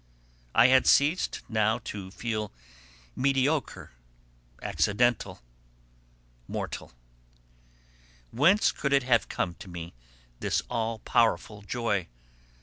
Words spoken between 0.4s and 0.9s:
I had